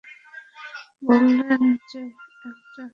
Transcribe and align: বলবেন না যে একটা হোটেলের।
বলবেন 1.01 1.61
না 1.61 1.77
যে 1.89 2.01
একটা 2.05 2.49
হোটেলের। 2.49 2.89